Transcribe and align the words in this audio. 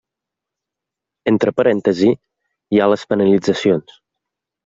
Entre 1.31 1.53
parèntesis 1.59 2.17
hi 2.77 2.81
ha 2.85 2.89
les 2.93 3.05
penalitzacions. 3.13 3.97